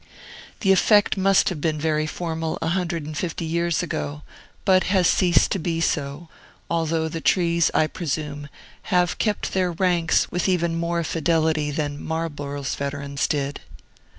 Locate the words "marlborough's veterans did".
12.03-13.59